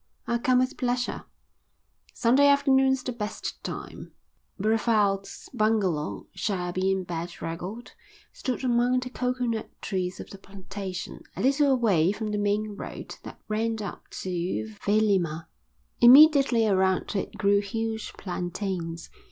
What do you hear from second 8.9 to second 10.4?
the coconut trees of the